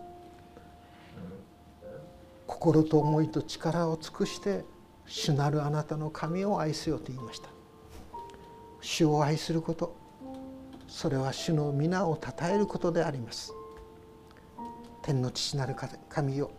[2.47, 4.65] 心と思いと力を尽くして
[5.07, 7.49] 主なるあなたの神を愛せよと言いました。
[8.81, 9.97] 主を愛すること
[10.89, 13.53] それは主の皆をたたえることであります。
[15.03, 15.77] 天の父なる
[16.09, 16.51] 神よ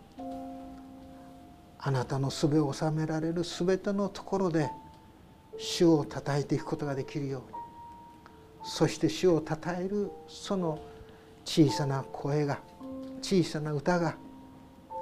[1.84, 4.70] あなたのすべを治められるすべてのところで
[5.58, 7.62] 主をたたえていくことができるように。
[8.64, 10.78] そして主をたたえるその
[11.44, 12.60] 小さな声が
[13.20, 14.16] 小さな歌が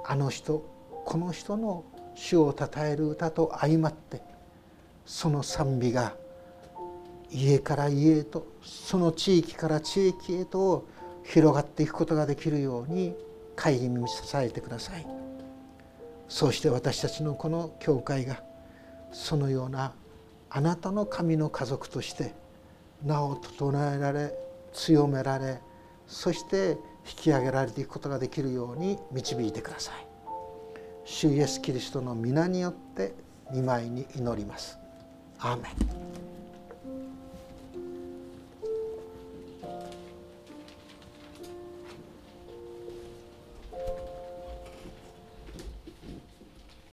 [0.06, 0.64] あの人
[1.04, 4.22] この人の主をたたえる歌と相まって
[5.04, 6.14] その賛美が
[7.30, 10.88] 家から家へとその地域から地域へと
[11.24, 13.14] 広がっていくことができるように
[13.54, 15.19] 会議に支えてください。
[16.30, 18.40] そうして私たちのこの教会が
[19.12, 19.92] そのような
[20.48, 22.32] あなたの神の家族として
[23.04, 24.32] 名を整えられ
[24.72, 25.60] 強められ
[26.06, 29.94] そして引き上げられていくことができるように導いてください。
[31.04, 33.14] 主イエスキリストの皆によって
[33.52, 34.78] 見舞いに祈ります。
[35.38, 36.09] アーメン。